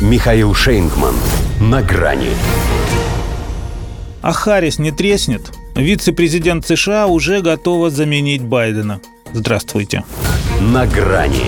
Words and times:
Михаил 0.00 0.54
Шейнгман. 0.54 1.14
На 1.60 1.82
грани. 1.82 2.30
А 4.22 4.32
Харрис 4.32 4.78
не 4.78 4.92
треснет? 4.92 5.52
Вице-президент 5.76 6.66
США 6.66 7.06
уже 7.06 7.42
готова 7.42 7.90
заменить 7.90 8.40
Байдена. 8.40 9.02
Здравствуйте. 9.34 10.04
На 10.58 10.86
грани. 10.86 11.44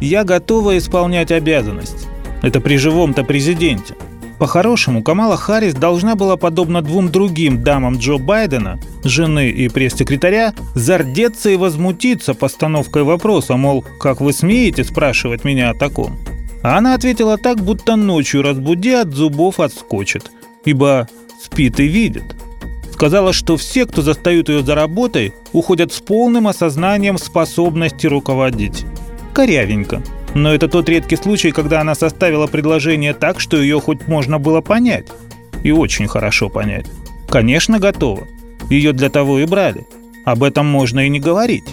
Я 0.00 0.22
готова 0.22 0.78
исполнять 0.78 1.32
обязанность. 1.32 2.06
Это 2.42 2.60
при 2.60 2.76
живом-то 2.76 3.24
президенте. 3.24 3.96
По-хорошему, 4.38 5.02
Камала 5.02 5.36
Харрис 5.36 5.74
должна 5.74 6.14
была, 6.14 6.36
подобно 6.36 6.82
двум 6.82 7.10
другим 7.10 7.64
дамам 7.64 7.96
Джо 7.96 8.18
Байдена, 8.18 8.78
жены 9.02 9.50
и 9.50 9.68
пресс-секретаря, 9.68 10.54
зардеться 10.76 11.50
и 11.50 11.56
возмутиться 11.56 12.34
постановкой 12.34 13.02
вопроса, 13.02 13.56
мол, 13.56 13.84
как 13.98 14.20
вы 14.20 14.32
смеете 14.32 14.84
спрашивать 14.84 15.42
меня 15.42 15.70
о 15.70 15.74
таком? 15.74 16.16
А 16.66 16.78
она 16.78 16.94
ответила 16.94 17.38
так, 17.38 17.60
будто 17.60 17.94
ночью 17.94 18.42
разбуди 18.42 18.90
от 18.90 19.14
зубов 19.14 19.60
отскочит, 19.60 20.32
ибо 20.64 21.08
спит 21.40 21.78
и 21.78 21.86
видит. 21.86 22.34
Сказала, 22.92 23.32
что 23.32 23.56
все, 23.56 23.86
кто 23.86 24.02
застают 24.02 24.48
ее 24.48 24.64
за 24.64 24.74
работой, 24.74 25.32
уходят 25.52 25.92
с 25.92 26.00
полным 26.00 26.48
осознанием 26.48 27.18
способности 27.18 28.08
руководить. 28.08 28.84
Корявенько– 29.32 30.02
но 30.36 30.52
это 30.52 30.68
тот 30.68 30.88
редкий 30.90 31.16
случай, 31.16 31.50
когда 31.50 31.80
она 31.80 31.94
составила 31.94 32.46
предложение 32.46 33.14
так, 33.14 33.40
что 33.40 33.56
ее 33.56 33.80
хоть 33.80 34.06
можно 34.06 34.38
было 34.38 34.60
понять. 34.60 35.06
И 35.62 35.70
очень 35.70 36.08
хорошо 36.08 36.50
понять. 36.50 36.86
Конечно, 37.30 37.78
готова. 37.78 38.26
Ее 38.68 38.92
для 38.92 39.08
того 39.08 39.38
и 39.38 39.46
брали. 39.46 39.86
Об 40.26 40.42
этом 40.42 40.66
можно 40.66 41.06
и 41.06 41.08
не 41.08 41.20
говорить. 41.20 41.64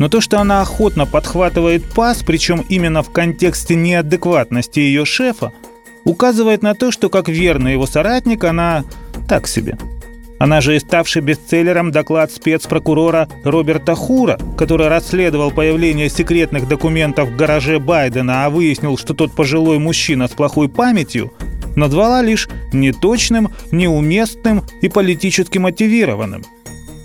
Но 0.00 0.08
то, 0.08 0.20
что 0.20 0.40
она 0.40 0.62
охотно 0.62 1.06
подхватывает 1.06 1.84
пас, 1.84 2.24
причем 2.26 2.64
именно 2.68 3.04
в 3.04 3.12
контексте 3.12 3.76
неадекватности 3.76 4.80
ее 4.80 5.04
шефа, 5.04 5.52
указывает 6.02 6.62
на 6.62 6.74
то, 6.74 6.90
что 6.90 7.08
как 7.08 7.28
верный 7.28 7.72
его 7.72 7.86
соратник 7.86 8.42
она 8.42 8.84
так 9.28 9.46
себе– 9.46 9.78
она 10.40 10.62
же 10.62 10.74
и 10.74 10.78
ставший 10.78 11.20
бестселлером 11.20 11.90
доклад 11.90 12.32
спецпрокурора 12.32 13.28
Роберта 13.44 13.94
Хура, 13.94 14.38
который 14.56 14.88
расследовал 14.88 15.50
появление 15.50 16.08
секретных 16.08 16.66
документов 16.66 17.28
в 17.28 17.36
гараже 17.36 17.78
Байдена, 17.78 18.46
а 18.46 18.50
выяснил, 18.50 18.96
что 18.96 19.12
тот 19.12 19.32
пожилой 19.32 19.78
мужчина 19.78 20.28
с 20.28 20.30
плохой 20.30 20.70
памятью, 20.70 21.30
назвала 21.76 22.22
лишь 22.22 22.48
неточным, 22.72 23.52
неуместным 23.70 24.62
и 24.80 24.88
политически 24.88 25.58
мотивированным. 25.58 26.42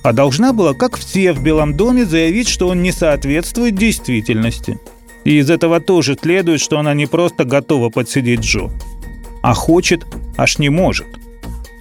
А 0.05 0.13
должна 0.13 0.53
была, 0.53 0.75
как 0.75 0.97
все 0.97 1.33
в 1.33 1.41
Белом 1.41 1.75
доме, 1.75 2.05
заявить, 2.05 2.47
что 2.47 2.67
он 2.67 2.83
не 2.83 2.91
соответствует 2.91 3.75
действительности. 3.75 4.79
И 5.23 5.39
из 5.39 5.49
этого 5.49 5.79
тоже 5.79 6.15
следует, 6.21 6.61
что 6.61 6.77
она 6.77 6.93
не 6.93 7.07
просто 7.07 7.43
готова 7.43 7.89
подсидеть 7.89 8.41
Джо, 8.41 8.69
а 9.41 9.55
хочет, 9.55 10.05
аж 10.37 10.59
не 10.59 10.69
может. 10.69 11.07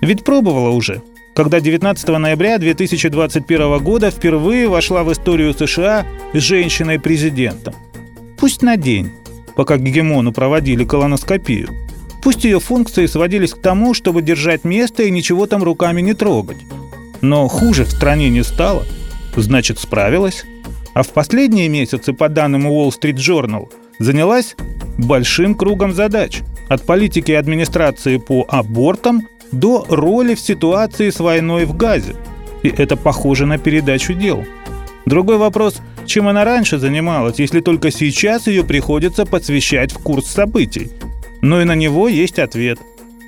Ведь 0.01 0.25
пробовала 0.25 0.71
уже– 0.71 1.03
когда 1.35 1.61
19 1.61 2.09
ноября 2.09 2.59
2021 2.59 3.79
года 3.83 4.11
впервые 4.11 4.69
вошла 4.69 5.03
в 5.03 5.13
историю 5.13 5.53
США 5.53 6.07
с 6.33 6.39
женщиной-президентом. 6.39 7.75
Пусть 8.39 8.63
на 8.63 8.77
день, 8.77 9.11
пока 9.57 9.77
гегемону 9.77 10.33
проводили 10.33 10.85
колоноскопию. 10.85 11.71
Пусть 12.23 12.45
ее 12.45 12.61
функции 12.61 13.07
сводились 13.07 13.53
к 13.53 13.61
тому, 13.61 13.95
чтобы 13.95 14.23
держать 14.23 14.65
место 14.65 15.03
и 15.03 15.11
ничего 15.11 15.47
там 15.47 15.63
руками 15.63 16.01
не 16.01 16.15
трогать. 16.15 16.59
Но 17.25 17.49
хуже 17.49 17.85
в 17.85 17.91
стране 17.91 18.29
не 18.29 18.45
стало. 18.45 18.85
Значит, 19.35 19.79
справилась. 19.79 20.45
А 20.93 21.03
в 21.03 21.09
последние 21.09 21.71
месяцы, 21.71 22.13
по 22.13 22.29
данным 22.29 22.67
Wall 22.67 22.91
Street 22.91 23.15
Journal, 23.15 23.73
занялась 23.99 24.55
большим 24.99 25.55
кругом 25.55 25.95
задач. 25.95 26.43
От 26.69 26.83
политики 26.83 27.31
и 27.31 27.35
администрации 27.35 28.19
по 28.19 28.45
абортам 28.47 29.23
до 29.53 29.87
роли 29.89 30.35
в 30.35 30.41
ситуации 30.41 31.09
с 31.09 31.19
войной 31.19 31.65
в 31.65 31.75
Газе. 31.75 32.15
И 32.63 32.69
это 32.69 32.95
похоже 32.95 33.47
на 33.47 33.57
передачу 33.57 34.13
дел. 34.13 34.45
Другой 35.07 35.39
вопрос, 35.39 35.81
чем 36.05 36.29
она 36.29 36.45
раньше 36.45 36.79
занималась, 36.79 37.39
если 37.39 37.61
только 37.61 37.91
сейчас 37.91 38.49
ее 38.49 38.65
приходится 38.65 39.25
посвящать 39.25 39.93
в 39.93 39.99
курс 39.99 40.27
событий. 40.27 40.91
Но 41.41 41.63
и 41.63 41.65
на 41.65 41.75
него 41.75 42.07
есть 42.07 42.39
ответ. 42.39 42.79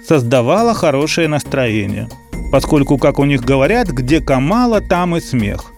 Создавала 0.07 0.75
хорошее 0.75 1.29
настроение. 1.29 2.09
Поскольку, 2.51 2.99
как 2.99 3.19
у 3.19 3.25
них 3.25 3.43
говорят, 3.43 3.89
где 3.89 4.21
Камала, 4.21 4.81
там 4.81 5.17
и 5.17 5.21
смех. 5.21 5.73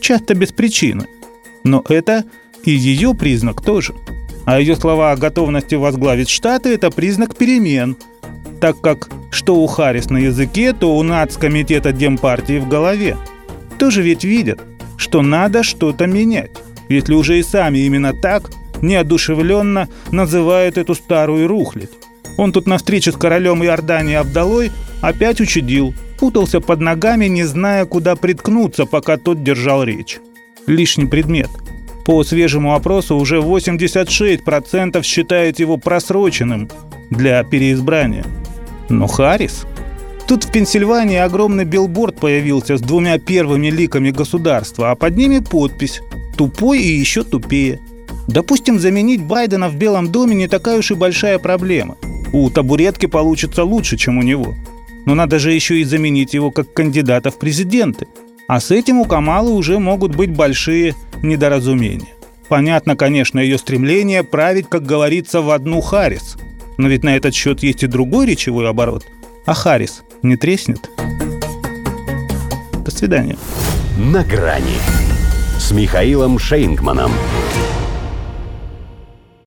Часто 0.00 0.34
без 0.34 0.52
причины. 0.52 1.06
Но 1.64 1.84
это 1.88 2.24
и 2.64 2.70
ее 2.70 3.14
признак 3.14 3.62
тоже. 3.62 3.94
А 4.46 4.58
ее 4.58 4.76
слова 4.76 5.12
о 5.12 5.16
готовности 5.16 5.74
возглавить 5.74 6.28
Штаты– 6.28 6.68
это 6.70 6.90
признак 6.90 7.36
перемен– 7.36 7.96
так 8.60 8.80
как 8.80 9.08
что 9.30 9.56
у 9.56 9.66
Харрис 9.66 10.10
на 10.10 10.18
языке, 10.18 10.72
то 10.72 10.96
у 10.96 11.02
нацкомитета 11.02 11.92
Демпартии 11.92 12.58
в 12.58 12.68
голове. 12.68 13.16
Тоже 13.78 14.02
ведь 14.02 14.24
видят, 14.24 14.60
что 14.96 15.22
надо 15.22 15.62
что-то 15.62 16.06
менять, 16.06 16.50
если 16.88 17.14
уже 17.14 17.38
и 17.38 17.42
сами 17.42 17.78
именно 17.78 18.12
так 18.12 18.50
неодушевленно 18.82 19.88
называют 20.10 20.78
эту 20.78 20.94
старую 20.94 21.48
рухлядь. 21.48 21.90
Он 22.36 22.52
тут 22.52 22.66
на 22.66 22.78
встрече 22.78 23.12
с 23.12 23.16
королем 23.16 23.64
Иордании 23.64 24.14
Абдалой 24.14 24.70
опять 25.00 25.40
учудил, 25.40 25.94
путался 26.18 26.60
под 26.60 26.80
ногами, 26.80 27.26
не 27.26 27.44
зная, 27.44 27.84
куда 27.84 28.16
приткнуться, 28.16 28.86
пока 28.86 29.16
тот 29.16 29.42
держал 29.42 29.84
речь. 29.84 30.18
Лишний 30.66 31.06
предмет. 31.06 31.50
По 32.04 32.24
свежему 32.24 32.74
опросу 32.74 33.16
уже 33.16 33.38
86% 33.38 35.02
считают 35.02 35.58
его 35.58 35.76
просроченным 35.76 36.68
для 37.10 37.42
переизбрания– 37.44 38.24
но 38.90 39.06
Харрис? 39.06 39.66
Тут 40.26 40.44
в 40.44 40.52
Пенсильвании 40.52 41.16
огромный 41.16 41.64
билборд 41.64 42.18
появился 42.20 42.76
с 42.76 42.80
двумя 42.80 43.18
первыми 43.18 43.68
ликами 43.68 44.10
государства, 44.10 44.90
а 44.90 44.94
под 44.94 45.16
ними 45.16 45.38
подпись 45.38 46.00
«Тупой 46.36 46.80
и 46.80 46.98
еще 46.98 47.24
тупее». 47.24 47.80
Допустим, 48.28 48.78
заменить 48.78 49.22
Байдена 49.22 49.68
в 49.68 49.76
Белом 49.76 50.12
доме 50.12 50.34
не 50.34 50.46
такая 50.46 50.78
уж 50.78 50.90
и 50.90 50.94
большая 50.94 51.38
проблема. 51.38 51.96
У 52.32 52.48
табуретки 52.50 53.06
получится 53.06 53.64
лучше, 53.64 53.96
чем 53.96 54.18
у 54.18 54.22
него. 54.22 54.54
Но 55.06 55.14
надо 55.14 55.38
же 55.38 55.52
еще 55.52 55.80
и 55.80 55.84
заменить 55.84 56.34
его 56.34 56.50
как 56.50 56.72
кандидата 56.72 57.30
в 57.30 57.38
президенты. 57.38 58.06
А 58.48 58.60
с 58.60 58.70
этим 58.70 58.98
у 58.98 59.04
Камалы 59.04 59.52
уже 59.52 59.78
могут 59.78 60.14
быть 60.14 60.30
большие 60.30 60.94
недоразумения. 61.22 62.14
Понятно, 62.48 62.96
конечно, 62.96 63.38
ее 63.38 63.58
стремление 63.58 64.24
править, 64.24 64.68
как 64.68 64.84
говорится, 64.84 65.40
в 65.40 65.50
одну 65.50 65.80
Харрис– 65.80 66.36
но 66.80 66.88
ведь 66.88 67.04
на 67.04 67.14
этот 67.14 67.34
счет 67.34 67.62
есть 67.62 67.82
и 67.82 67.86
другой 67.86 68.24
речевой 68.24 68.66
оборот. 68.66 69.04
А 69.44 69.52
Харрис 69.52 70.02
не 70.22 70.36
треснет? 70.36 70.88
До 72.82 72.90
свидания. 72.90 73.36
На 73.98 74.24
грани 74.24 74.78
с 75.58 75.72
Михаилом 75.72 76.38
Шейнгманом. 76.38 77.12